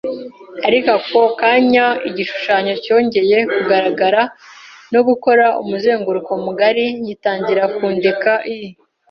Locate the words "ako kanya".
0.95-1.85